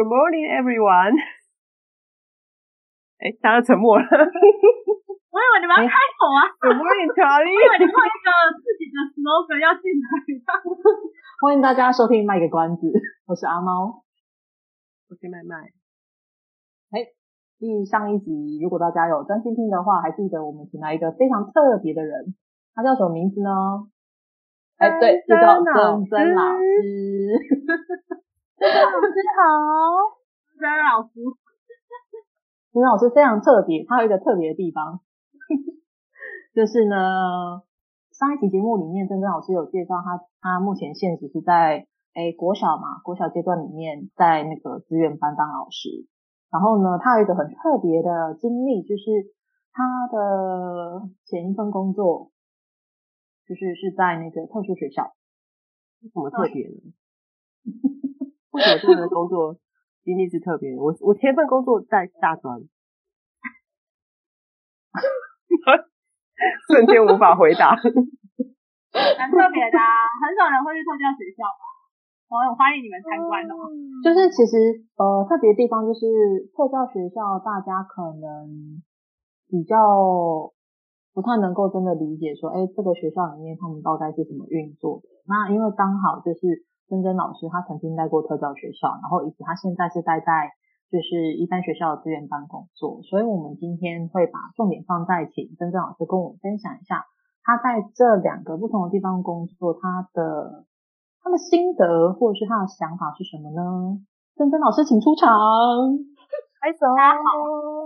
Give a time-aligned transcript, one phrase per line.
[0.00, 1.12] Good morning, everyone。
[3.20, 4.00] 哎，大家沉默了。
[4.08, 6.48] 我以为你们要开口啊。
[6.56, 7.52] Good morning, Charlie。
[7.52, 8.28] 我以为你放一个
[8.64, 10.08] 自己的 slogan 要进来。
[11.44, 12.88] 欢迎大家收听卖个关子，
[13.28, 14.00] 我是阿猫，
[15.12, 15.68] 我是麦麦。
[16.96, 17.12] 哎，
[17.60, 22.34] 继上一集，如果大家有专心听的话，还记得我们请来一个非常特别的人，
[22.72, 23.50] 他叫什么名字呢？
[24.80, 27.36] 哎，对，就叫曾曾老师。
[28.60, 29.40] 老师好，
[30.60, 31.08] 张老师，
[32.74, 35.00] 张老师非常特别，他有一个特别的地方，
[36.52, 37.62] 就是呢，
[38.12, 46.06] 上一期节目里面，珍珍老师有介绍他，他目前现实是在诶国小嘛，国小阶段里面，在那个资源班当老师。
[46.50, 49.32] 然后呢，他有一个很特别的经历，就是
[49.72, 52.30] 他的前一份工作，
[53.46, 55.14] 就是是在那个特殊学校，
[56.12, 56.92] 什么特别呢？
[58.52, 59.54] 为什么这份工作
[60.02, 60.82] 经历是特别的？
[60.82, 62.58] 我我前份工作在大专，
[66.66, 67.76] 瞬间无法回答。
[67.76, 71.62] 很特别的，很少人会去特教学校吧？
[72.26, 73.70] 我很欢迎你们参观哦。
[74.02, 78.82] 就是其实呃特别的地方就是特教学校，大家可能
[79.46, 80.50] 比较
[81.14, 85.06] 不太能够真的理解说，哎，这个学校里面他们到底是怎么运作的？
[85.26, 86.66] 那因为刚好就是。
[86.90, 90.50] 珍珍老师，他曾经待过特教学校，然后以及他现在是待在
[90.90, 97.06] 就是一般学校的资源班工作，所以我们今天会把重点放在请珍珍老师跟我们分享一下
[97.46, 100.66] 他在这两个不同的地方工作，他的
[101.22, 104.00] 他的心得或者是他的想法是什么呢？
[104.34, 105.30] 珍珍老师，请出场。
[106.58, 107.20] 嗨，大家好。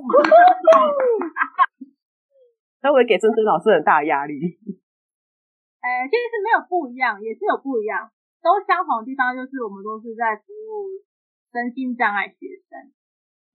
[2.80, 4.56] 那我给珍珍老师很大的压力。
[5.84, 8.08] 呃，其实是没有不一样，也是有不一样。
[8.44, 11.00] 都相同的地方就是我们都是在服务
[11.48, 12.92] 身心障碍学生，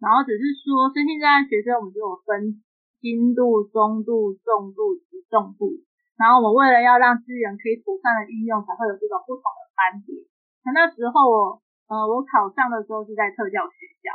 [0.02, 2.58] 然后只是说身心障碍学生我们就有分
[2.98, 5.78] 轻度、中度、重度、以及重度，
[6.18, 10.26] 然后我们为了要让资源可以妥善的运用，才会有这种不同的班别。
[10.66, 14.10] 那那时候我呃我考上的时候是在特教学校，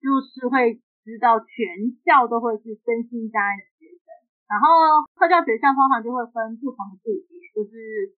[0.00, 4.06] 就是会知道全校都会是身心障碍的学生，
[4.48, 8.16] 然后特教学校通常就会分不同的部别，就是。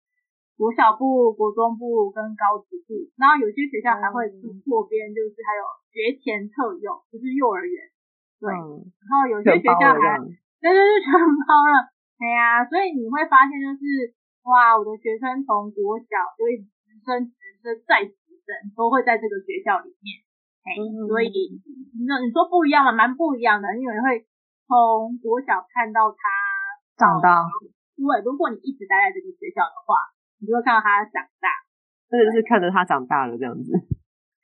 [0.63, 7.91] 国小部、国中部跟高职部，然后有些学校还会出错编，就是还有学前特幼，就是幼儿园。
[8.39, 10.23] 对，嗯、然后有些学校还，
[10.63, 11.91] 对对对，全包了。
[12.15, 14.15] 对呀、啊，所以你会发现就是，
[14.47, 18.15] 哇，我的学生从国小就会直升、直升再直
[18.47, 20.23] 升，都会在这个学校里面。
[20.63, 21.59] 哎、嗯，所以
[22.07, 22.95] 那你说不一样吗？
[22.95, 24.31] 蛮不一样的，因为会
[24.71, 26.23] 从国小看到他
[26.95, 27.51] 长大。
[27.99, 30.15] 对，如果你一直待在这个学校的话。
[30.43, 31.47] 你就会看到他长大，
[32.11, 33.71] 真的是看着他长大了这样子。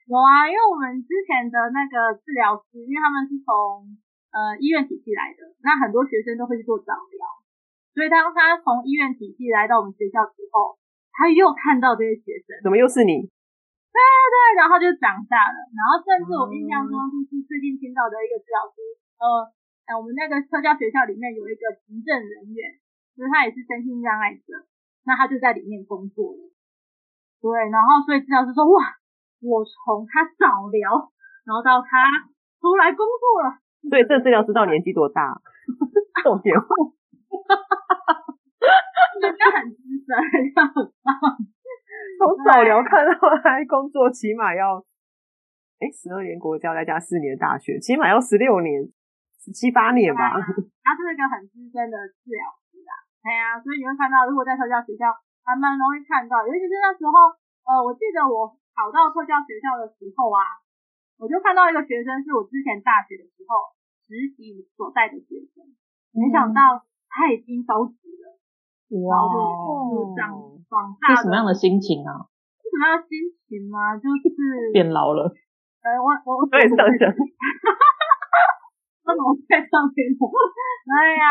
[0.07, 3.99] 有啊，因为我们之前的那个治疗师，因为他们是从
[4.31, 7.21] 呃医院体系来的，那很多学生都会去做早疗，
[7.93, 10.79] 所以当他从医院体系来到我们学校之后，
[11.11, 13.27] 他又看到这些学生，怎么又是你？
[13.91, 18.79] 对对对，然后就长大了，然后甚至我印象中就是最近听到的一个治疗师，
[19.19, 22.79] 呃，我们那个特教学校里面有一个行政人员，
[23.19, 24.65] 就是他也是身心障碍者。
[25.05, 26.43] 那他就在里面工作了，
[27.41, 28.99] 对，然后所以治疗师说，哇，
[29.41, 31.13] 我从他早疗，
[31.45, 31.89] 然后到他
[32.61, 33.59] 出来工作了，
[33.91, 35.41] 对，这治疗师到年纪多大？
[36.25, 36.67] 重点户，
[37.29, 38.35] 哈哈哈哈哈，
[39.21, 41.15] 人家很资深，人家很棒，
[42.19, 44.85] 从早疗看到他工作，起码要，
[45.79, 48.83] 哎，十二年国教再加四年大学，起码要十六年，
[49.39, 50.41] 十七八年吧。
[50.41, 52.49] 他是一个很资深的治疗
[53.19, 53.27] 师。
[53.27, 55.11] 对呀，所以你会看到，如果在特教学校，
[55.43, 57.35] 还蛮容易看到，尤其是那时候，
[57.67, 58.47] 呃，我记得我
[58.79, 60.63] 考到特教学校的时候啊，
[61.19, 63.75] 我就看到一个学生，是我之前大学的时候
[64.07, 65.67] 实习所带的学生，
[66.15, 68.39] 没想到他已经高职了，
[69.03, 70.31] 哇，然后就长
[70.71, 72.31] 长大，是什么样的心情啊？
[72.63, 73.19] 是什么样的心
[73.49, 73.99] 情吗？
[73.99, 75.35] 就是变老了。
[75.83, 77.11] 呃，我我我也是这样想。
[79.09, 81.25] 那种在上面的，哎呀，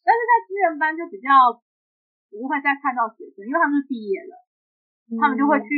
[0.00, 1.28] 但是在资源班就比较
[2.32, 4.32] 不会再看到学生，因为他们是毕业了，
[5.12, 5.68] 嗯、他们就会去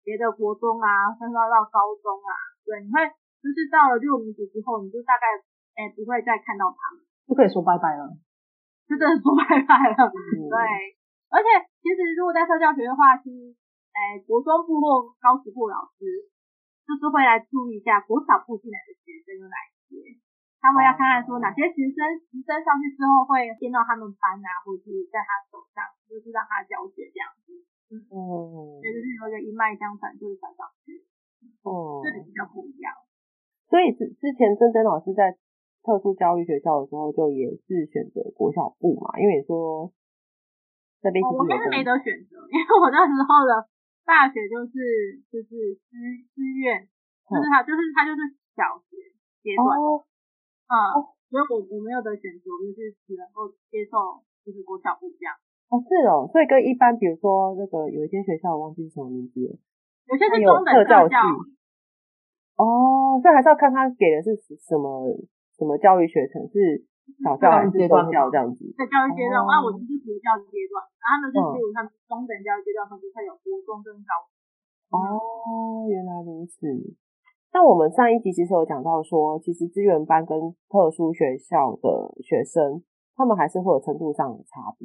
[0.00, 2.32] 别的国中啊，甚至到高中啊，
[2.64, 3.04] 对，你会
[3.44, 5.28] 就是到了六年级之后，你就大概
[5.76, 8.08] 哎不会再看到他们，就可以说拜拜了，
[8.88, 10.00] 就真的说拜拜了。
[10.08, 10.56] 嗯、对，
[11.28, 11.48] 而且
[11.84, 13.52] 其实如果在特教学的话，其实
[13.92, 16.24] 哎国中部或高职部老师
[16.88, 20.24] 就是会来注意一下国小部进来的学生有哪些。
[20.66, 27.54] 他们要看看说哪些学生直升上去之后会见到他们班啊，或者是在他手上，就是让他教学这样子。
[28.10, 28.18] 哦、
[28.50, 31.06] 嗯，所以就是有一个一脉相传，就是传上去。
[31.62, 32.90] 哦，这里比较不一样。
[33.70, 35.38] 所以之之前珍珍老师在
[35.86, 39.94] 特殊教育学校的时候，就也是选择国小部嘛，因为你说
[41.06, 43.70] 那边、哦、我还是没得选择，因为我那时候的
[44.02, 45.94] 大学就是就是资
[46.34, 46.90] 资源，
[47.30, 48.98] 就是他就是他就是小学
[49.46, 49.62] 阶段。
[49.78, 50.02] 哦
[50.66, 50.74] 嗯，
[51.30, 55.34] 所以我我没有的选择，我就是只能够接受就是国小部这样。
[55.70, 59.54] 哦，是哦，所以跟一般比如说那个有一些学校我忘记是什么名字了，
[60.06, 61.14] 有些是中等特教系。
[62.56, 65.10] 哦，所以还是要看他给的是什么
[65.58, 66.82] 什么教育学程，是
[67.22, 68.62] 小教还是中教这样子？
[68.78, 74.98] 在教育阶段，那、哦、我就是国教阶段，他们是比如像中等教育阶段，他们会有国中跟高中。
[74.98, 76.66] 哦，原来如此。
[77.56, 80.36] 那我们上一集其实有讲到说，其实资源班跟
[80.68, 82.84] 特殊学校的学生，
[83.16, 84.84] 他们还是会有程度上的差别，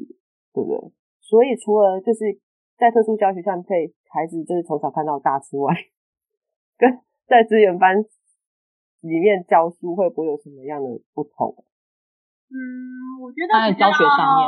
[0.56, 0.80] 对不对？
[1.20, 2.40] 所以除了就是
[2.80, 5.76] 在特殊教学上被孩子就是从小看到大之外，
[6.80, 6.88] 跟
[7.28, 8.00] 在资源班
[9.02, 11.52] 里面教书会不会有什么样的不同？
[12.48, 12.56] 嗯，
[13.20, 14.48] 我觉得在教学上面，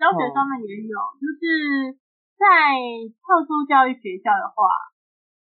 [0.00, 2.00] 教学上面也有，嗯、就是
[2.32, 2.48] 在
[3.20, 4.64] 特殊教育学校的话。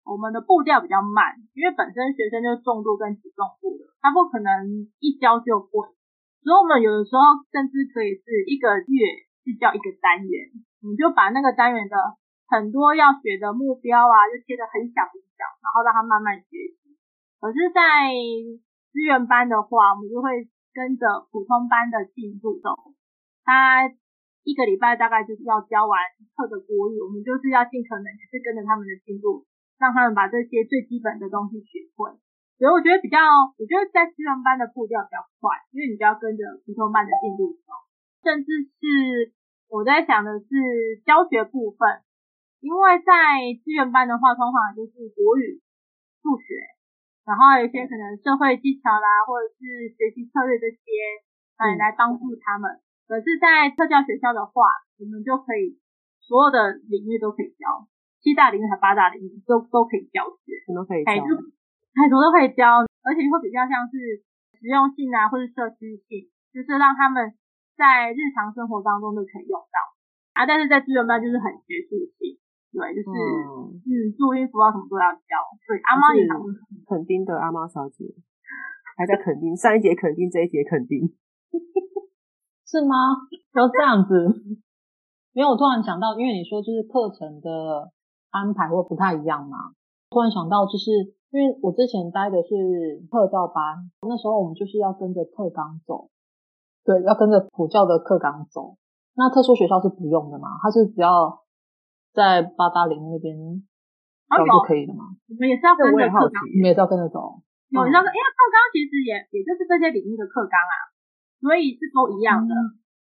[0.05, 5.89] 我们的步调比较慢，因为本身学生就是重度跟极重度的，他不可能一教就会，
[6.45, 8.95] 所以我们有的时候甚至可以是一个月
[9.41, 10.53] 去教一个单元，
[10.85, 11.97] 你就把那个单元的
[12.45, 16.93] 很多要学的目标啊，就切得很小很小，然后让他慢慢学习。
[17.41, 18.13] 可是，在
[18.93, 22.93] 资源班的话，我们就会跟着普通班的进度走，
[23.41, 23.89] 他
[24.45, 29.49] 一个礼拜大概就是要教完一课的国语，我们就是要尽可能就是跟着他们的进度。
[29.77, 32.11] 让他们把这些最基本的东西学会，
[32.57, 33.19] 所以我觉得比较，
[33.59, 37.69] 我觉得在资源班的步调比较快，因为你就要跟着普通班的进度走。
[38.23, 39.35] 甚至是
[39.69, 40.47] 我在想的是
[41.05, 42.01] 教学部分，
[42.59, 43.13] 因为在
[43.63, 45.61] 资源班的话，通常就是国语、
[46.23, 46.55] 数学，
[47.27, 50.81] 然后还有一些可能社会技巧啦，或者是学习策略这些，
[51.59, 52.81] 来来帮助他们。
[53.05, 54.65] 可是，在特教学校的话，
[54.97, 55.77] 我们就可以
[56.21, 57.85] 所有的领域都可以教。
[58.25, 61.13] 七大领域和八大领域都都可以教学，什么可以教？
[61.13, 64.25] 很多都可以教，而且会比较像是
[64.57, 67.37] 实用性啊，或是社区性，就是让他们
[67.77, 69.77] 在日常生活当中都可以用到
[70.33, 70.49] 啊。
[70.49, 72.41] 但是在资源班就是很学术性，
[72.73, 75.37] 对，就是嗯，嗯，注音符号什么都要教。
[75.69, 76.33] 对，阿猫也是
[76.89, 78.09] 垦丁的阿猫小姐，
[78.97, 81.13] 还在肯定，上一节肯定，这一节肯定，
[82.65, 83.21] 是吗？
[83.53, 84.33] 都这样子？
[85.37, 87.93] 没有，我突然想到，因为你说就是课程的。
[88.35, 89.71] 安排会不太一样嘛？
[90.11, 90.91] 突然想到，就是
[91.31, 96.11] 因为我之前待的是特教班，那时候我们就是要跟着特纲走，
[96.83, 98.75] 对，要跟着普教的课纲走。
[99.15, 100.59] 那特殊学校是不用的嘛？
[100.61, 101.43] 它是只要
[102.11, 103.35] 在八达岭那边
[104.27, 105.15] 走就可以了嘛？
[105.31, 107.39] 我们也是要跟着课纲，你们也是要跟着走。
[107.71, 110.75] 有，你知道，因为课纲其实也也就是这些领域的课纲啊，
[111.39, 112.53] 所以是都一样的。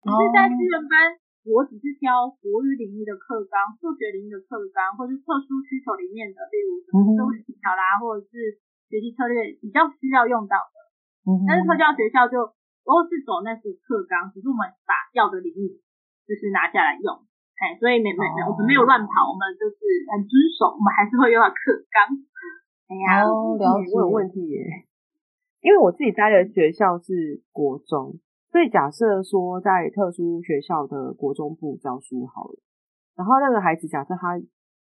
[0.04, 1.16] 只、嗯、是在资源班。
[1.42, 10.78] 我只是教国语领域的课纲、数学领域的课纲，或是特殊需求里面的，例如什么技巧啦，或者是学习策略比较需要用到的。
[11.26, 12.54] 嗯，但是特教学校就
[12.86, 15.82] 都是走那个课纲，只是我们把要的领域
[16.30, 17.26] 就是拿下来用。
[17.58, 19.78] 哎，所以没没没，我们没有乱跑，我们就是
[20.14, 21.58] 很遵守，我们还是会用到课
[21.90, 22.22] 纲。
[22.86, 24.86] 哎呀，哦，了解，我有问题耶，
[25.62, 28.22] 因为我自己待的学校是国中。
[28.52, 32.60] 所以假设说，在特殊学校的国中部教书好了，
[33.16, 34.38] 然后那个孩子假设他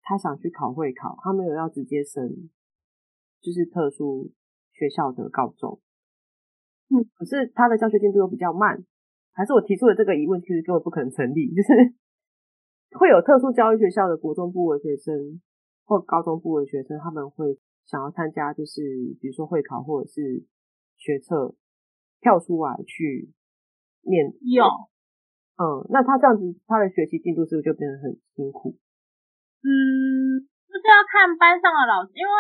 [0.04, 2.52] 他想去考会考，他没有要直接升，
[3.42, 4.32] 就是特殊
[4.72, 5.82] 学校的高中，
[6.90, 8.86] 嗯，可是他的教学进度又比较慢，
[9.34, 11.74] 还是我提出的这个疑问其实根本不可能成立，就是
[13.00, 15.42] 会有特殊教育学校的国中部的学生
[15.86, 18.84] 或高中部的学生，他们会想要参加，就是
[19.20, 20.46] 比如说会考或者是
[20.98, 21.56] 学测
[22.22, 23.34] 跳出来去。
[24.06, 24.64] 面有，
[25.58, 28.78] 嗯，那他这样子，他的学习进度是不是就变得很辛苦？
[29.66, 32.32] 嗯，就是要看班上的老师，因为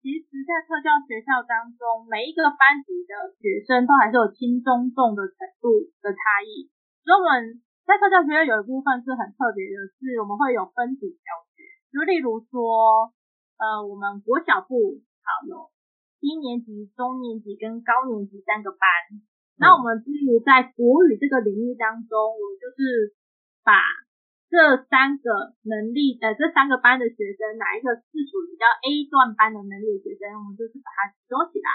[0.00, 6.68] 其实，在特教学校当中，每一个班级的学生都还是有轻中重的程度的差异。
[7.04, 13.12] 所以我们在特教学校有一部分是很特别的，是我们会有分组教学，就例如说，
[13.56, 15.68] 呃，我们国小部好有
[16.20, 18.84] 低年级、中年级跟高年级三个班。
[19.60, 23.12] 那我们基于在国语这个领域当中，我们就是
[23.60, 23.76] 把
[24.48, 24.56] 这
[24.88, 31.68] 三个能力呃，这三个班的学生，哪一个是属于比较 A 段班的能力的学生，我们就是把它集中起来，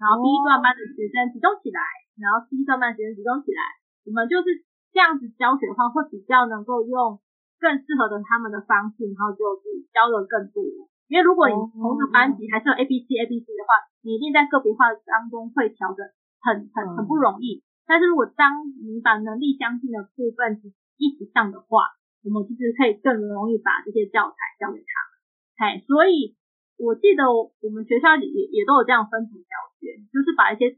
[0.00, 1.78] 然后 B 段班的学生集中起来，
[2.16, 3.62] 然后 C 段班的学生集中起来，
[4.08, 7.20] 我们就是这样子教学的话，会比较能够用
[7.60, 10.64] 更适合的他们的方式，然后就是教的更多。
[11.06, 16.00] 因为如果你同个班级还是有 A B C A B C 的话，你一定在个别化当中会调整
[16.42, 17.62] 很很很不容易。
[17.86, 20.60] 但是如果当你把能力相近的部分
[20.96, 21.92] 一起上的话，
[22.24, 25.12] 我们其实可以更容易把这些教材交给他们。
[25.56, 26.36] 哎，所以
[26.78, 30.76] 我记得我们学校也也都有这样分组教学，就是把一些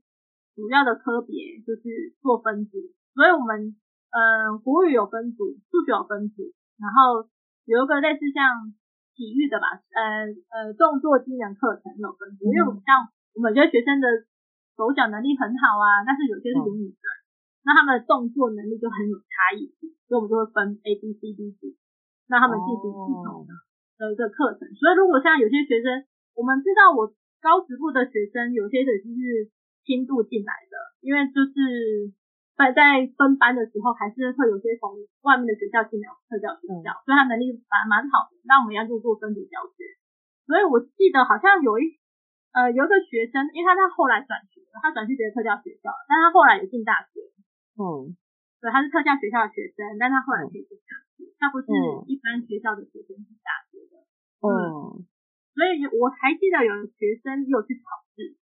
[0.55, 2.79] 主要的科别就是做分组。
[3.15, 3.77] 所以我们
[4.11, 7.29] 嗯、呃，国语有分组，数学有分组，然后
[7.65, 8.75] 有一个类似像。
[9.15, 14.09] 体育的吧，呃呃，动作技能课程有分组，因为我们像我们觉得学生的
[14.77, 17.05] 手脚能力很好啊，但是有些是有女生，
[17.65, 19.73] 那他们的动作能力就很有差异，
[20.09, 21.75] 所以我们就会分 A B C D 组，
[22.29, 23.53] 让他们进行不同的
[23.99, 24.69] 的一个课程。
[24.75, 29.53] 所以如果像有些学生，我们知道我高职部的学生，有些的就是
[29.85, 32.15] 轻度进来的，因为就是。
[32.53, 34.93] 在在分班的时候，还是会有些从
[35.25, 38.37] 外面的学校进来特教学校，所以他能力蛮蛮好的。
[38.45, 39.89] 那我们要就做分组教学，
[40.45, 41.97] 所以我记得好像有一
[42.53, 47.21] 呃有一个学生，因为他他后来转学了，他转去别的特教学校，但他后来也进大学。
[47.81, 48.13] 嗯，
[48.61, 51.67] 对，他是特教学校的学生，但他后来可以进大学，他不是
[52.07, 54.05] 一般学校的学生进大学的。
[54.45, 55.03] 嗯，
[55.57, 58.37] 所以我还记得有学生有去考试。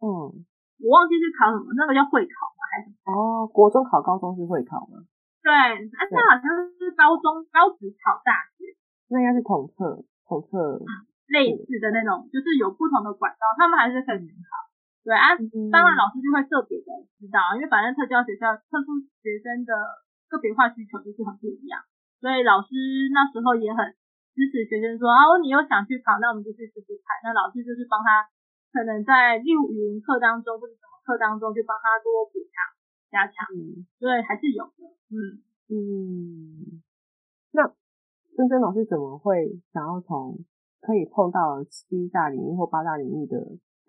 [0.00, 0.46] 嗯。
[0.76, 2.60] 我忘记是考什么，那个叫会考吗？
[2.68, 5.00] 还是哦，国中考高中是会考吗？
[5.40, 8.76] 对，而且好像是高中高职考大学，
[9.08, 10.76] 那应该是统测统测
[11.28, 14.50] 类似的那种，就是有不同的管道，他们还是可以考。
[15.06, 19.72] 对啊，嗯、当然老师就会个别的知道，因为反正特教学校特殊学生的
[20.26, 21.82] 个别化需求就是很不一样，
[22.18, 22.74] 所以老师
[23.14, 23.94] 那时候也很
[24.34, 27.22] 支持学生说啊，你又想去考，那我们就去试试看。
[27.22, 28.28] 那老师就是帮他。
[28.72, 32.76] 可能在例如语文课当中或者什么课当中，就帮他多补强
[33.08, 35.40] 加强，嗯，对，还是有的，嗯
[35.70, 36.82] 嗯。
[37.52, 37.72] 那
[38.36, 40.44] 珍珍老师怎么会想要从
[40.86, 43.34] 可以碰到七大领域或八大领域的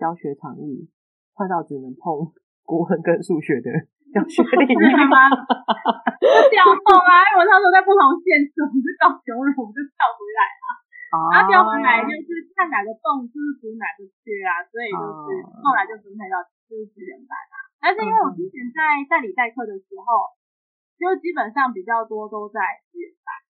[0.02, 0.90] 教学场域，
[1.38, 2.34] 换到只能碰
[2.66, 3.70] 国文跟数学的
[4.10, 5.30] 教学领域吗？
[6.50, 7.22] 跳动啊！
[7.30, 10.66] 因为我那时候在不同县市，我们是高雄人，我们就跳回来了。
[11.32, 17.56] 然后调回来就是看哪个洞就是补哪个缺啊，所以就是后来就分配到就是资源班啊。
[17.78, 20.34] 但是因为我之前在代理代课的时候，
[20.98, 23.47] 就基本上比较多都在资源班。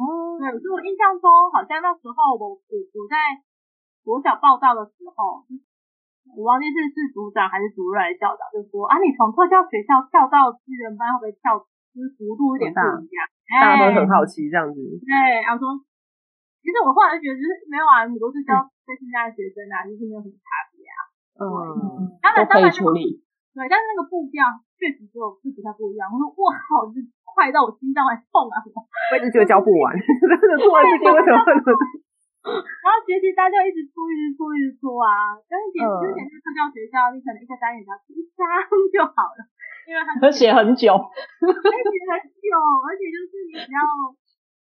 [0.00, 3.36] 哦，对，所以我印象中好像那时候我我我在
[4.00, 5.44] 国小报道的时候，
[6.32, 11.60] 我忘记是是组长还是主任还是校长，就说啊，你从特教学校跳到资源班会不会跳
[11.92, 13.20] 就是幅度有点不一样？
[13.60, 14.80] 大家都很好奇这样子。
[15.04, 15.76] 对，然后说。
[16.60, 18.52] 其实我后来就觉得，就是没有啊，你都是教
[18.84, 21.00] 在新加的学生啊，就是没有什么差别啊。
[21.40, 23.24] 嗯，当然当然处理。
[23.60, 24.40] 对，但是那个步调
[24.80, 26.08] 确实就就比较不一样。
[26.08, 26.96] 我说哇靠，就
[27.28, 28.56] 快到我心脏会痛啊！
[29.12, 31.36] 我一直觉得教不完， 真的突然为什么？
[32.40, 35.36] 然后学习单就一直出，一直出，一直出啊。
[35.44, 38.48] 但是之前是特教学校，你可能一个单元只要一张
[38.88, 39.44] 就好了，
[39.84, 42.48] 因为它写很久，写很久，
[42.88, 43.80] 而且就是你只要。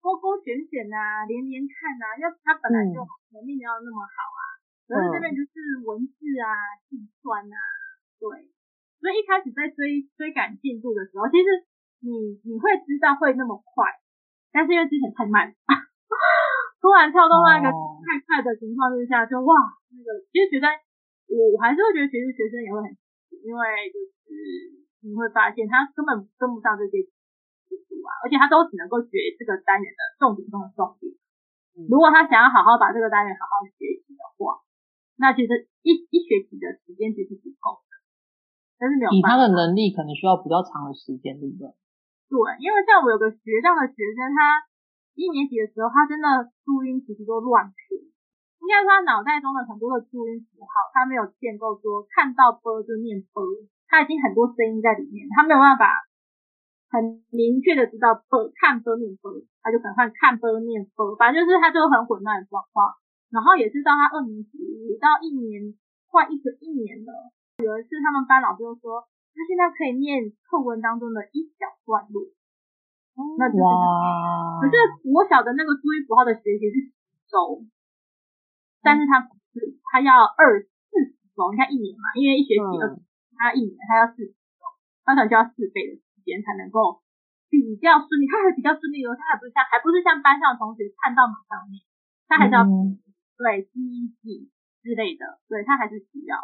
[0.04, 3.00] 勾勾选选呐、啊，连连看呐、啊，因为他本来就
[3.32, 4.40] 能力没有那么好啊，
[4.84, 6.12] 可、嗯、是这边就是文字
[6.44, 7.56] 啊、计算啊，
[8.20, 8.52] 对，
[9.04, 11.68] 所以一开始在追追赶进度的时候，其实
[12.00, 13.84] 你你会知道会那么快，
[14.48, 15.52] 但是因为之前太慢，
[16.80, 19.52] 突然跳到那个太快的情况之下，就哇，
[19.92, 20.72] 那个其实觉得，
[21.28, 22.88] 我我还是会觉得其实学生也会很，
[23.44, 23.60] 因为
[23.92, 24.32] 就是
[25.04, 27.04] 你会发现他根本跟不上这些。
[28.24, 31.08] 而且他都只能够学这个单元的重点中的重点。
[31.88, 34.60] 如果他想要好好把这个单元好好学习的话，
[35.16, 37.93] 那其实一一学期的时间其实是不够的。
[38.84, 39.00] 但是。
[39.16, 41.72] 以他的能力，可能需要比较长的时间，对不对？
[42.28, 44.60] 对，因为像我有个学校的学生，他
[45.16, 47.96] 一年级的时候，他真的注音其实都乱拼，
[48.60, 53.40] 应该说他脑袋中的很多的注音符号，他没有建构说看到波就念波，
[53.88, 55.88] 他已经很多声音在里面，他没有办法
[56.92, 62.98] 很明确的知道波看波念波，他就可能看波念波，反正就是他就很混乱的状况。
[63.30, 64.58] 然后也是到他二年级，
[65.02, 65.74] 到一年
[66.06, 67.32] 快一个一年了，
[67.62, 72.26] 有一次他们班老师就说，他现在可以念课文当中的一小段落。
[73.14, 74.74] 嗯、那就是，可是
[75.06, 76.98] 我晓得那个注音符号的学习是十
[77.30, 77.62] 周，
[78.82, 82.98] 但是他不是，他要二四十周，你看一年嘛，因为一学期二十，
[83.38, 84.66] 他一年他要四十周，
[85.06, 87.06] 他可能就要四倍的时间才能够
[87.54, 91.86] 比较顺利，他还比较顺利哦，他还不是像还不是像班上的同学看到马上面，
[92.26, 92.98] 他还是要、嗯、
[93.38, 94.50] 对第一季
[94.82, 96.34] 之类的，对他还是需要，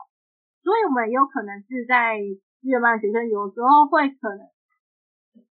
[0.63, 2.19] 所以我们也有可能是在
[2.61, 4.47] 资源班的学生，有时候会可能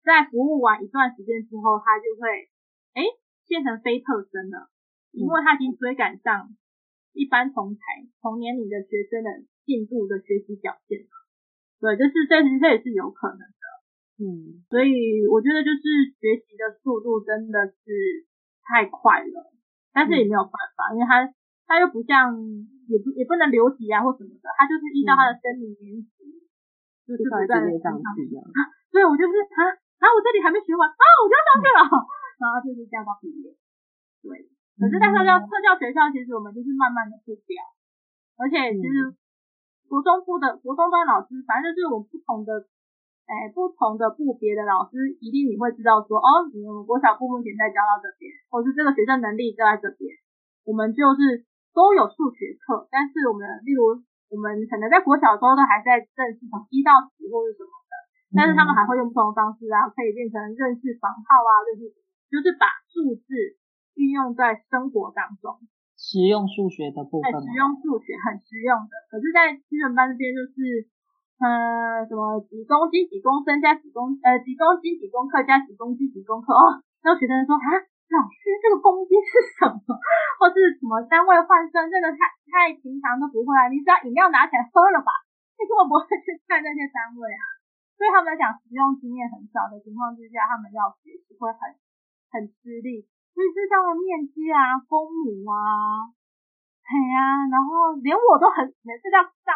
[0.03, 2.51] 在服务完一段时间之后，他就会
[2.95, 3.03] 哎
[3.47, 4.71] 变成非特生了。
[5.17, 6.55] 因为他已经追赶上
[7.15, 7.81] 一般同台
[8.21, 9.31] 同年龄的学生的
[9.65, 11.09] 进度的学习表现了，
[11.81, 13.65] 对，就是这其实这也是有可能的，
[14.21, 15.81] 嗯，所以我觉得就是
[16.21, 18.29] 学习的速度真的是
[18.69, 19.55] 太快了，
[19.95, 21.33] 但是也没有办法，因为他
[21.67, 22.37] 他又不像
[22.87, 26.43] 也不也不能留级啊或什么的，他就是依照他的生理年级，
[27.07, 28.39] 就是不断的上去的，
[28.91, 29.61] 所以我就是啊，
[29.99, 31.81] 然后我这里还没学完啊，我就要上去了，
[32.41, 33.55] 然后就是这样到毕业，
[34.23, 34.51] 对。
[34.77, 37.65] 可是，在特教特教学校，其实我们就是慢慢的步调，
[38.37, 39.17] 而且其实
[39.89, 42.69] 国中部的国中班老师，反正就是我们不同的，
[43.25, 50.13] 哎，不同的部别的老师，一定你会知道说，哦，你们国小部目前在教到这边，或是这个学生能力就在这边，
[50.69, 54.01] 我们就是都有数学课，但是我们例如
[54.33, 57.93] 我们可能在国小的时候都还在认识从一到十或者什么的，
[58.33, 61.93] 但是他们还会用不同的方式啊，可以变成认识房号啊，就是
[62.33, 63.61] 就是把数字。
[63.97, 65.57] 运用在生活当中，
[65.97, 68.93] 实用数学的部分，实用数学很实用的。
[69.09, 70.85] 可是，在资源班这边，就是
[71.41, 77.65] 呃，什么几公斤几公升加几公呃几公斤几公克加几公斤几公克哦，那学生说啊，
[78.07, 79.79] 老师这个公斤是什么？
[80.39, 81.91] 或是什么单位换算？
[81.91, 85.11] 这个太太平常都不会啊，你只要饮料拿起来喝了吧，
[85.59, 87.43] 你根本不会去看那些单位啊。
[87.99, 91.61] 所以他们讲实用经验很少的情况之下，他们要学习会很
[92.31, 93.09] 很吃力。
[93.35, 96.09] 所以这像面积啊、公母啊，
[96.87, 99.51] 哎呀、啊，然后连我都很每次要上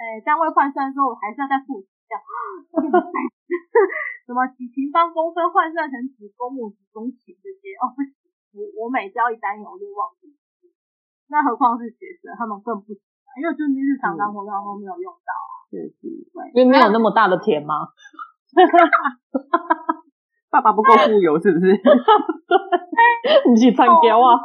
[0.00, 1.86] 诶单位换算的时候，我还是要再复习
[4.26, 8.14] 什么几平方公分换算成几公母、几公顷这些哦，不行，
[8.54, 10.32] 我我每交一单元我就忘记，
[11.28, 13.02] 那何况是学生，他们更不行，
[13.40, 17.88] 因为就是日常生活当中没有用到啊，对对对，因为没有那么大的田吗？
[20.52, 21.72] 爸爸不够富有是不是？
[23.48, 24.36] 你去参标啊！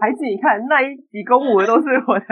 [0.00, 2.22] 孩子，你看那一几公亩的都是我的，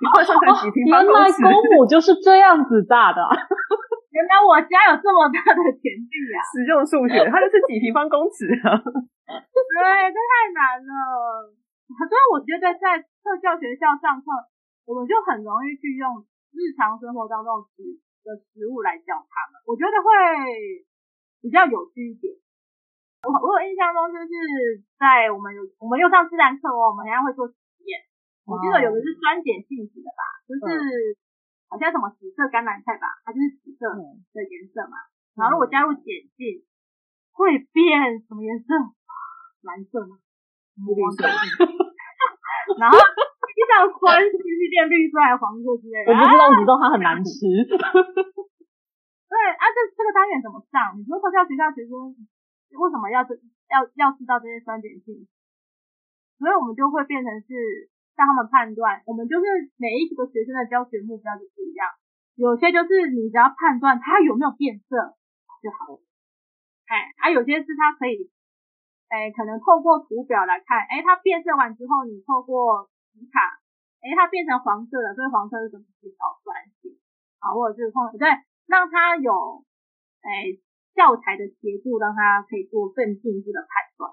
[0.00, 1.42] 你换算成几平方公尺？
[1.42, 3.20] 原来公亩就是这样子大的。
[4.16, 6.40] 原来我家有这么大的田地啊！
[6.48, 8.80] 使用数学，它就是几平方公尺啊！
[9.28, 9.76] 对，
[10.08, 11.52] 这太难了。
[12.08, 14.32] 所以我觉得在特教学校上课，
[14.88, 16.24] 我们就很容易去用
[16.56, 17.84] 日常生活当中食
[18.24, 19.60] 的食物来教他们。
[19.68, 20.08] 我觉得会。
[21.36, 22.34] 比较有趣一点，
[23.22, 24.26] 我我有印象中就是
[24.98, 27.54] 在我们有我们又上自然课哦，我们还要会做实
[27.86, 28.02] 验。
[28.42, 31.14] 我记得有的是酸碱性质的吧，就是
[31.70, 34.96] 好像什么紫色甘蓝菜吧，它就是紫色的颜色嘛。
[35.36, 36.02] 然后如果加入碱
[36.34, 36.64] 性，
[37.36, 38.72] 会变什么颜色？
[39.62, 40.16] 蓝色吗？
[40.80, 41.28] 绿色。
[42.80, 46.12] 然后一上酸是不是变绿色还是黄色之类的？
[46.12, 47.44] 我不知道，我只知道它很难吃。
[49.26, 50.96] 对啊，这这个单元怎么上？
[50.96, 52.16] 你说特教学校学生
[52.76, 53.36] 为什么要这
[53.68, 55.28] 要要知道这些酸碱性？
[56.38, 59.44] 所以我们就会变成是让他们判断，我们就是
[59.76, 61.88] 每一个学生的教学目标就不一样。
[62.36, 65.16] 有些就是你只要判断它有没有变色
[65.60, 66.00] 就好了，
[66.86, 68.30] 哎，还、啊、有些是它可以，
[69.08, 73.58] 哎，可能透过图表来看，哎，它变色完之后，你透过皮卡，
[74.04, 75.84] 哎，它变成黄色了，所以黄色是怎么？
[76.00, 76.94] 是叫酸性，
[77.40, 78.28] 啊，或者是通对。
[78.66, 79.62] 让它有
[80.26, 80.60] 诶、欸、
[80.92, 84.10] 教材的协助，让它可以做更进一步的判断。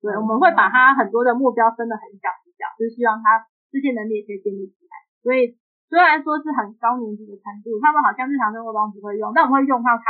[0.00, 4.96] 对，我们会把它很多的目标分得很小很小，就是希望他这些能力也可以建立起来。
[5.20, 10.06] 所以虽然说是很高年级的程度，他们好像日常生活中不会用，但我们会用到它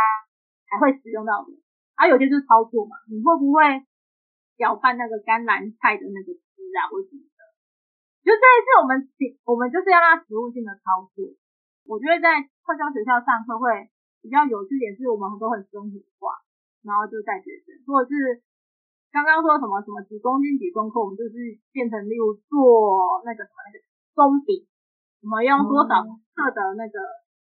[0.69, 1.49] 还会使用到的。
[1.97, 3.65] 而、啊、有些就是操作嘛，你会不会
[4.61, 7.41] 搅拌那个甘蓝菜的那个汁啊，或什么的？
[8.21, 9.09] 就这一次我们
[9.49, 11.33] 我们就是要让他实务性的操作。
[11.89, 13.89] 我觉得在特教学校上课会
[14.21, 16.45] 比较有趣点，是我们很多很生活化，
[16.85, 18.45] 然后就带学生，或者是
[19.09, 23.77] 刚刚说什么什么几公斤几公克，我们就是变成例如做那个什么那个
[24.13, 24.69] 松饼，
[25.21, 26.97] 我们用多少克的那个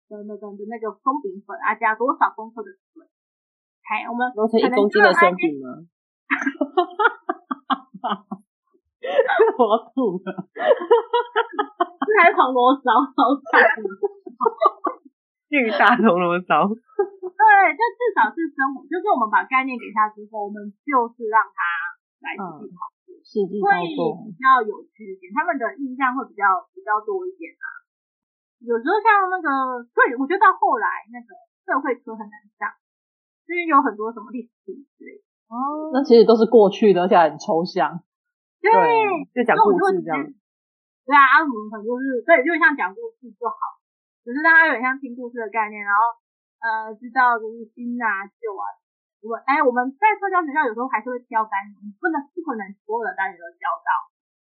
[0.08, 3.04] 的那个的那个松饼粉啊，加多少公克的水，
[3.84, 5.84] 哎，我们弄成一公斤的松饼吗？
[9.60, 13.60] 我吐了，这还是铜锣烧，好惨。
[15.48, 21.60] 巨大铜锣烧，对，就至少是生活，就是我们把概念给他之后，我们就是让他
[22.24, 22.95] 来自己操作。
[23.26, 27.66] 世纪会比较有趣一点，他们的印象会比较比较多一点啊。
[28.62, 29.50] 有时候像那个，
[29.98, 31.34] 对，我觉得到后来那个
[31.66, 32.70] 社会科很难上，
[33.50, 35.26] 因为有很多什么历史之类的。
[35.50, 38.06] 哦，那其实都是过去的，而且很抽象。
[38.62, 38.70] 对，
[39.34, 40.22] 就讲故事这样。
[40.22, 43.82] 对啊，阿姆可能就是对，就像讲故事就好，
[44.24, 46.02] 只是让他有点像听故事的概念，然后
[46.62, 48.66] 呃，知道就是新啊旧啊。
[49.26, 53.90] 我哎，我们在特教学校有时候还是会挑单元，不能不可能所有的单元都教到，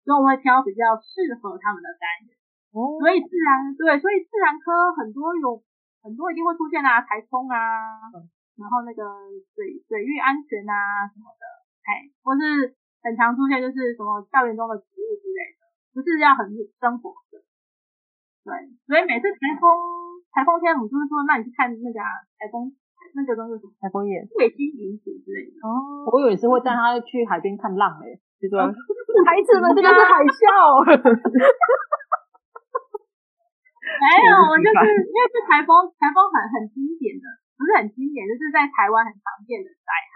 [0.04, 2.36] 所以我们会挑比较适合他们的单元。
[2.76, 5.64] 哦，所以自然对，所以自然科很多有
[6.04, 7.58] 很多一定会出现啊，台风啊，
[8.12, 8.28] 嗯、
[8.60, 9.02] 然后那个
[9.56, 11.44] 水水域安全啊什么的，
[11.88, 15.64] 哎，或是很常出现就是什么校园中的植物之类的。
[15.96, 17.40] 不是要很生活的，
[18.44, 18.52] 对，
[18.84, 19.64] 所以每次台风
[20.36, 22.00] 台风天，我们就是说，那你去看那个
[22.36, 22.76] 台风
[23.16, 25.56] 那个东西什么台风眼、卫星云图之类的。
[25.64, 28.60] 哦，我有一次会带他去海边看浪诶，就说
[29.26, 30.84] 孩子们，这个是海啸。
[33.96, 37.26] 没有，就是因为是台风，台风很很经典的，
[37.56, 40.16] 不是很经典，就是在台湾很常见的灾害。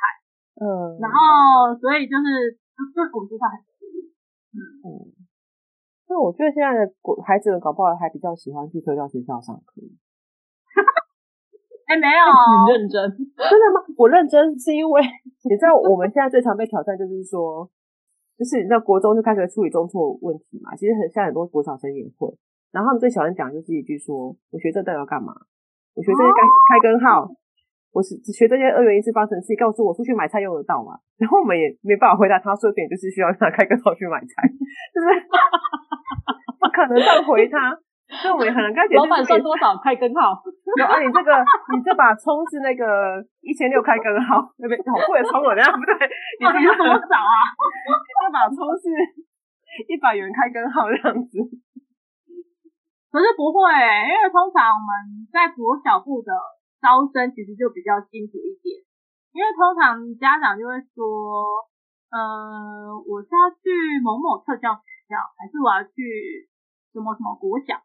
[0.60, 3.88] 嗯，然后所以就是就就我们知道很多，
[4.52, 5.16] 嗯嗯。
[6.10, 6.92] 那我觉得现在的
[7.24, 9.80] 孩子们搞不好还比较喜欢去特教学校上课。
[11.90, 12.22] 哎、欸，没有，
[12.70, 13.02] 你认真？
[13.34, 13.82] 真的吗？
[13.98, 15.02] 我认真是因为
[15.50, 17.66] 你知道我们现在最常被挑战就是说，
[18.38, 20.76] 就是你知道国中就开始处理中错问题嘛。
[20.78, 22.30] 其实很像很多国小生也会，
[22.72, 25.34] 然后他们最喜欢讲就是一句说：“我学这到底要干嘛？
[25.98, 27.28] 我学这些该开根号。”
[27.90, 30.94] 我是只学这些二元一次方程式，告诉我出去买菜用得到吗？
[31.18, 34.46] 然后我们也没办法回答他，说点就是需要让他开个号去买菜，
[34.94, 35.08] 就是
[36.62, 37.74] 不可能这样回他，
[38.22, 38.98] 所以我们也很难跟他解。
[38.98, 40.42] 老板算多少开根号？
[40.42, 41.30] 说啊，你这个
[41.78, 45.94] 你这把葱是那个一千六开根号， 那边好贵的葱哦，这样不对，
[46.42, 47.38] 你这个多少啊？
[47.54, 48.90] 这把葱是
[49.88, 51.38] 一百元开根号这样子。
[53.14, 53.62] 可是不会，
[54.10, 56.34] 因为通常我们在国小部的。
[56.80, 58.80] 招生其实就比较辛苦一点，
[59.36, 61.44] 因为通常家长就会说，
[62.08, 66.48] 呃，我是要去某某特教学校，还是我要去
[66.96, 67.76] 什么什么国小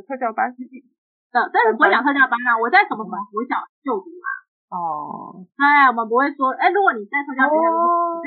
[0.00, 0.48] 的特教班？
[0.56, 4.28] 的，但是不会讲特教班啊，我在什么什么国小就读啊。
[4.72, 5.44] 哦。
[5.52, 7.68] 对，我们不会说，哎，如果你在特教学校，
[8.24, 8.26] 在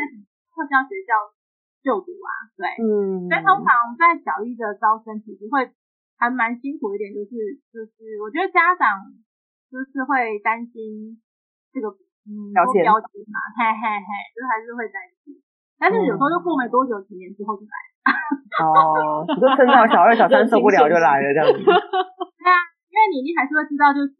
[0.53, 1.33] 特教学校
[1.81, 2.69] 就读啊，对。
[2.77, 3.25] 嗯。
[3.25, 5.73] 所以通常在小一的招生其实会。
[6.15, 9.11] 还蛮辛苦一点，就是就是，我觉得家长
[9.67, 11.19] 就是会担心
[11.73, 11.89] 这个
[12.23, 12.87] 嗯标签
[13.27, 15.35] 嘛，嘿嘿嘿，就是还是会担心。
[15.75, 17.92] 但是有时候就过没多久，几年之后就来了。
[18.59, 21.57] 哦，你就撑到小二、小三受不了就来了这样子。
[21.63, 22.59] 对啊，
[22.91, 24.13] 因为你你还是会知道，就是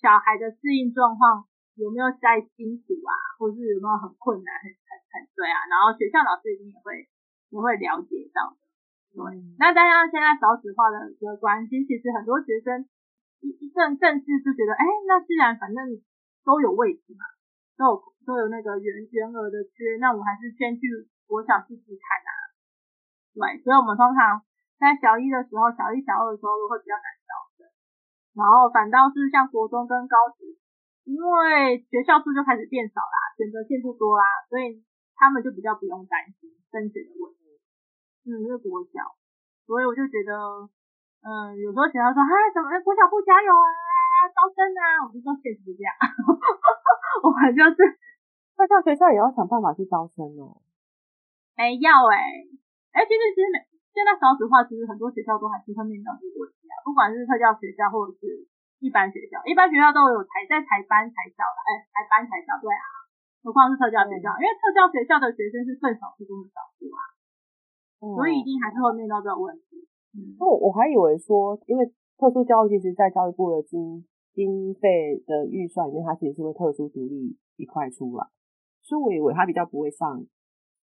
[0.00, 1.44] 小孩的适应状况
[1.76, 5.68] 有没有在辛苦啊，或是有没有很困难、很很很对啊。
[5.68, 7.04] 然后学校老师一定也会
[7.52, 8.60] 也会了解到的。
[9.12, 9.20] 对，
[9.58, 12.88] 那大家现在少子化的一个关系，其实很多学生
[13.44, 15.84] 一一阵阵子就觉得，哎，那既然反正
[16.42, 17.26] 都有位置嘛，
[17.76, 20.86] 都有都有那个员员额的缺，那我还是先去
[21.26, 22.39] 国小试试看啊。
[23.34, 24.42] 对，所以我们通常
[24.78, 27.66] 在小一的时候，小一小二的时候都会比较难招生，
[28.34, 30.58] 然后反倒是像国中跟高职，
[31.04, 34.82] 因为学校数就开始变少啦，选择性不多啦，所以
[35.14, 37.60] 他们就比较不用担心升学的问题。
[38.26, 39.16] 嗯，是国小，
[39.64, 40.32] 所以我就觉得，
[41.24, 43.68] 嗯，有时候学校说，哎，怎么，国小不加油啊，
[44.28, 45.92] 招生啊，我就说确实是这样，
[47.24, 47.78] 我们就是，
[48.58, 50.60] 那像学校也要想办法去招生哦。
[51.56, 52.44] 哎，要哎，
[52.92, 53.58] 哎，其实其实每
[53.90, 58.46] 现在少子化，其实很多学校都还是会面临这个问题啊，不管是特教学校或者是
[58.82, 62.86] 一般学校，一般学校都有台在台班台校的，哎，台班台校对啊，
[63.42, 67.00] 何况是特教学校，因为特教学校的学生是更少数中的少数啊。
[68.00, 69.84] 所以一定还是会面临到这个问题。
[70.16, 71.84] 嗯，我我还以为说，因为
[72.16, 78.26] 特殊教育其实，在教育部的经经费的预算里面，它其实是会特殊独立一块出来，
[78.80, 80.24] 所以我以为它比较不会上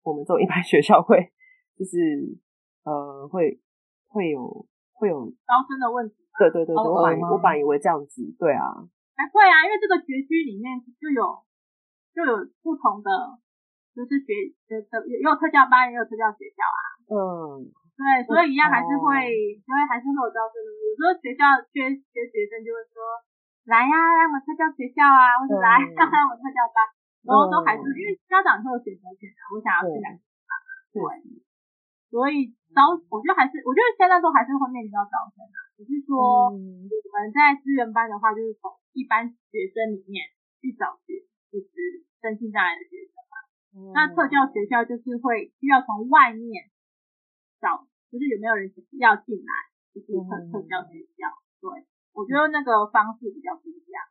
[0.04, 1.32] 我们这种一般学校会，
[1.78, 2.36] 就是
[2.84, 3.62] 呃会
[4.10, 6.16] 会有会有招生的问题。
[6.38, 8.66] 对对对对，我本我本以为这样子，对啊，
[9.16, 11.46] 还会啊，因为这个学区里面就有
[12.14, 13.10] 就有不同的。
[13.98, 14.30] 就是学
[14.70, 17.02] 的的也有特教班，也有特教学校啊。
[17.10, 17.66] 嗯，
[17.98, 20.70] 对，所以一样还是会，因为还是会有招生的。
[20.70, 23.02] 有时候学校缺缺学生，就会说
[23.66, 26.78] 来呀，来我们特教学校啊，或者来上来我们特教班，
[27.26, 30.52] 然后都还是因为家长会有选择权啊，我想要去哪个地方。
[30.94, 31.02] 对，
[32.10, 40.32] 所以招，我觉得还是，我觉得现在都还是会面临到招生啊，只是说我们在资源班的话，就是从一般学生里面
[40.64, 41.68] 去找学，就是
[42.24, 43.14] 身心障碍的学生。
[43.78, 46.72] 嗯、那特教学校就是会需要从外面
[47.62, 49.52] 找，就是有没有人要进来，
[49.94, 51.30] 就是特、嗯、特教学校。
[51.62, 54.02] 对，我觉得那个方式比较不一样。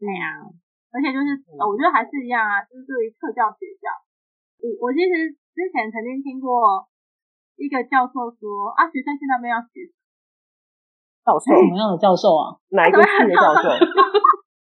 [0.00, 0.50] 对呀、啊，
[0.90, 3.86] 而且就是、嗯、我觉得还是一样啊，就是对于特教学校，
[4.58, 6.88] 我我其实之前曾经听过
[7.56, 9.88] 一个教授说啊，学生现在没有学
[11.24, 12.56] 教授什么样的教授啊？
[12.70, 13.68] 哪一个系的教授？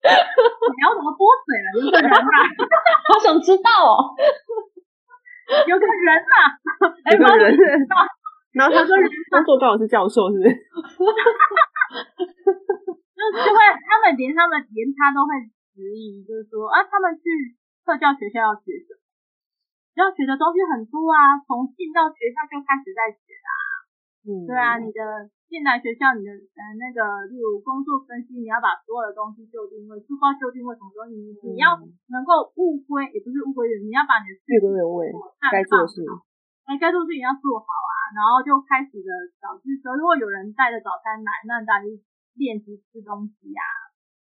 [0.05, 1.67] 你要怎么泼水了？
[1.81, 2.17] 有个人啊，
[3.09, 4.13] 好想知道哦。
[5.67, 6.57] 有个人啊，
[7.11, 7.57] 有个人，
[8.53, 8.95] 然后他说
[9.29, 10.49] 工作刚好是教授，是不是？
[13.15, 15.33] 就就会他们连他们连他都会
[15.73, 19.04] 质疑，就是说啊，他们去特教学校要学什么？
[19.95, 23.51] 要学的东西很多啊，从进到学校就开始在学啊。
[24.27, 25.31] 嗯，对啊，你的。
[25.45, 31.77] 进来学校，你的呃那个，例如工作分析，你要把所有的东西就定位，书包就定位，什么东西，你你要
[32.09, 35.13] 能够物归，也不是物归原，你要把你的事归人位，
[35.53, 36.01] 该做的事，
[36.65, 41.93] 哎，该做的事情要做好啊，然后就开始的早自习，如果有人带着早餐来，那大家就
[42.33, 43.93] 练习吃东西呀、啊。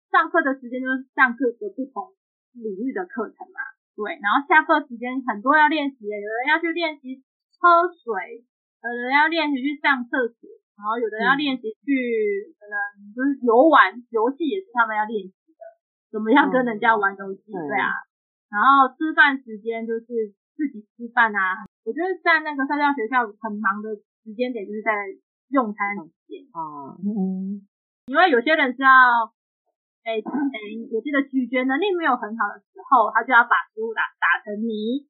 [0.10, 2.18] 上课的时间就是上课的不同
[2.58, 3.62] 领域的课程嘛，
[3.96, 7.24] 对，然后下课时间很多要练习，有人要去练习
[7.60, 8.44] 喝水，
[8.84, 10.50] 有人要练习去上厕所。
[10.76, 12.76] 然后有的要练习去，可能
[13.16, 15.64] 就是游玩游戏也是他们要练习的，
[16.12, 17.96] 怎么样跟人家玩游戏，对啊。
[18.52, 21.64] 然后吃饭时间就是自己吃饭啊。
[21.88, 24.92] 我觉得在那个社交学校很忙的时间点就是在
[25.48, 27.64] 用餐时间啊，嗯，
[28.12, 29.32] 因为有些人是要，
[30.06, 30.54] 哎，之前
[30.94, 35.10] 我记得咀嚼能力没有很好的时候，他就要把食物打打成泥，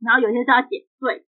[0.00, 1.26] 然后有些是要剪碎，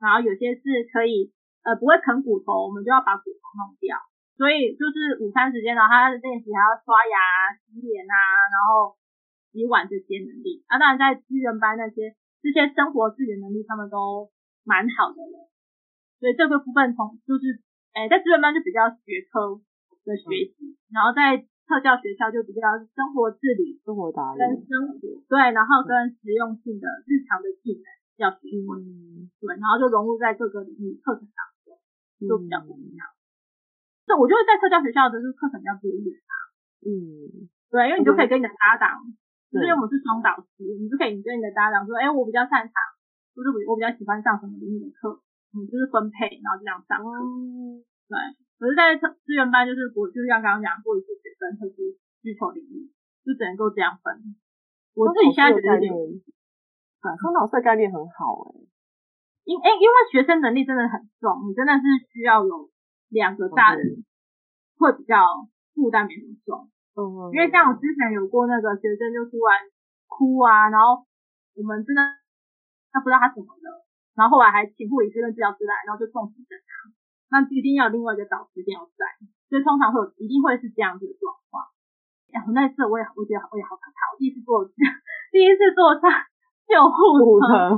[0.00, 1.30] 然后有些是可以。
[1.66, 3.98] 呃，不会啃骨头，我们就要把骨头弄掉。
[4.38, 8.16] 所以就是午餐时间，然后他练习还要刷牙、洗脸啊，
[8.48, 8.96] 然后
[9.52, 10.64] 洗碗这些能力。
[10.64, 14.30] 啊，当然在资源班那些这些生活自理能力，他们都
[14.64, 15.50] 蛮好的了。
[16.22, 17.60] 所以这个部分从就是，
[17.92, 19.60] 哎，在资源班就比较学科
[20.08, 22.64] 的学习，嗯、然后在特教学校就比较
[22.96, 24.96] 生活自理、生活打理跟生活
[25.28, 27.84] 对，然后跟实用性的日常的技能
[28.16, 31.36] 要学会，嗯、对，然后就融入在各个领域课程上。
[32.18, 33.06] 就比较不一样，
[34.02, 36.34] 对，我觉得在特教学校的这个课程比较多元啊。
[36.82, 39.06] 嗯，对，因为你就可以跟你的搭档，
[39.54, 42.74] 就是因为我们是双导师，你就可以跟你的搭档说，哎，我比较擅长，
[43.38, 45.22] 就是我我比较喜欢上什么领域的课，
[45.54, 47.06] 嗯，就是分配，然后这样上课。
[48.10, 48.18] 对，
[48.58, 52.90] 可是在特资源班，就是我就像刚刚讲过一次学生特殊需求领域，
[53.22, 54.34] 就只能够这样分。
[54.98, 58.66] 我自己现在觉得有点，对，双导师的概念很好哎。
[59.46, 62.68] 因哎，因为学生能力真的很重，你真的是需要有
[63.08, 64.04] 两个大人，
[64.76, 65.16] 会比较
[65.72, 66.68] 负担没那么重。
[66.98, 69.56] 嗯，因为像我之前有过那个学生就突然
[70.10, 71.06] 哭啊，然后
[71.54, 72.02] 我们真的
[72.90, 73.86] 他不知道他怎么了，
[74.18, 76.92] 然后后来还请护理师跟治疗师来，然后就送急诊他，
[77.30, 79.06] 那一定要另外一个导师一定要在，
[79.48, 81.66] 所以通常会有一定会是这样子的状况。
[82.30, 84.64] 然后那次我也我觉得我也好可怕，我第一次坐
[85.32, 86.06] 第一次坐上
[86.68, 87.76] 救护车。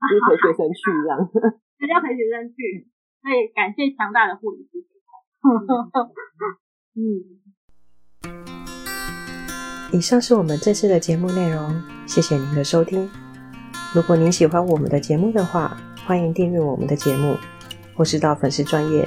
[0.00, 1.20] 就陪学生去这样，
[1.76, 2.88] 人家陪学生去，
[3.20, 4.80] 所以感谢强大的护理师。
[6.96, 7.36] 嗯，
[9.92, 13.10] 以上是我们这次的节目内容，谢谢您的收听。
[13.94, 17.36] 如果您喜欢我们的节目的话，欢迎订阅我们的节目，
[17.94, 19.06] 或是到粉丝专页